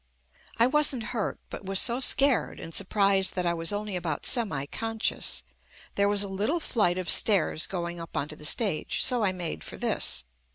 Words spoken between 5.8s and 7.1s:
There was a little flight of